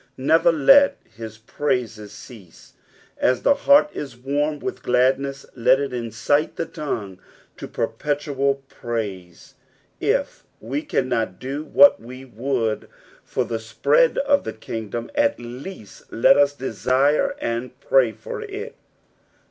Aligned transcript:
Never 0.17 0.51
let 0.51 0.97
his 1.15 1.37
praises 1.37 2.11
cease. 2.11 2.73
As 3.19 3.43
the 3.43 3.53
heart 3.53 3.91
is 3.93 4.17
warm 4.17 4.57
with 4.57 4.81
gladness 4.81 5.45
let 5.55 5.79
it 5.79 5.93
incite 5.93 6.55
the 6.55 6.65
tongoe 6.65 7.19
to 7.57 7.67
perpetual 7.67 8.63
E 8.67 8.73
raise. 8.81 9.53
If 9.99 10.43
we 10.59 10.81
cannot 10.81 11.37
do 11.37 11.63
what 11.63 11.99
we 12.01 12.25
would 12.25 12.89
for 13.23 13.45
the 13.45 13.59
spread 13.59 14.17
of 14.17 14.43
the 14.43 14.53
kingdom, 14.53 15.11
at 15.13 15.39
least 15.39 16.09
:t 16.09 16.27
us 16.29 16.53
desire 16.55 17.35
and 17.39 17.79
pray 17.79 18.11
for 18.11 18.41
it. 18.41 18.73